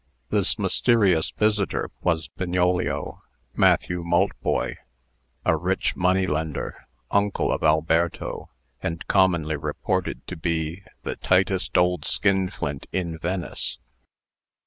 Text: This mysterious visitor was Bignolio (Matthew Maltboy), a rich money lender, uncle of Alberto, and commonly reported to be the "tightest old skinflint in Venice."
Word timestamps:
This 0.31 0.57
mysterious 0.57 1.29
visitor 1.29 1.91
was 2.01 2.27
Bignolio 2.29 3.21
(Matthew 3.55 4.01
Maltboy), 4.03 4.77
a 5.45 5.55
rich 5.55 5.95
money 5.95 6.25
lender, 6.25 6.87
uncle 7.11 7.51
of 7.51 7.61
Alberto, 7.61 8.49
and 8.81 9.05
commonly 9.05 9.57
reported 9.57 10.25
to 10.25 10.35
be 10.35 10.81
the 11.03 11.17
"tightest 11.17 11.77
old 11.77 12.03
skinflint 12.03 12.87
in 12.91 13.19
Venice." 13.19 13.77